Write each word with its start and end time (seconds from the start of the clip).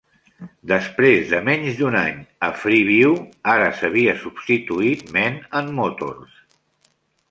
Després 0.69 1.27
de 1.33 1.41
menys 1.49 1.77
d'un 1.81 1.99
any 1.99 2.17
a 2.49 2.51
Freeview, 2.63 3.13
ara 3.57 3.71
s'havia 3.83 4.19
substituït 4.25 5.09
Men 5.21 5.43
and 5.63 5.75
Motors. 5.83 6.47